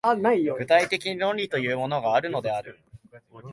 [0.57, 2.79] 具体的論理というものがあるのである。